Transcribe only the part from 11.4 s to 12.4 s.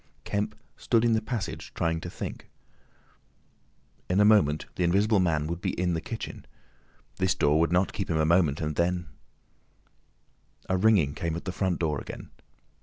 the front door again.